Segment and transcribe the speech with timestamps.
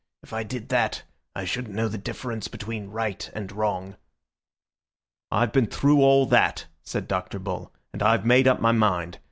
[0.23, 1.03] If I did that
[1.35, 3.97] I shouldn't know the difference between right and wrong."
[5.31, 7.37] "I've been through all that," said Dr.
[7.37, 9.19] Bull, "and I've made up my mind.